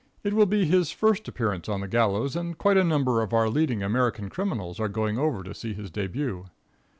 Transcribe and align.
It 0.23 0.33
will 0.33 0.47
be 0.47 0.65
his 0.65 0.89
first 0.89 1.27
appearance 1.27 1.69
on 1.69 1.81
the 1.81 1.87
gallows, 1.87 2.35
and 2.35 2.57
quite 2.57 2.75
a 2.75 2.83
number 2.83 3.21
of 3.21 3.33
our 3.33 3.51
leading 3.51 3.83
American 3.83 4.31
criminals 4.31 4.79
are 4.79 4.87
going 4.89 5.19
over 5.19 5.43
to 5.43 5.53
see 5.53 5.75
his 5.75 5.91
debut. 5.91 6.47